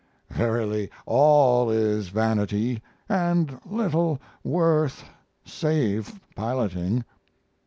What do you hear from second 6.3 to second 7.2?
piloting.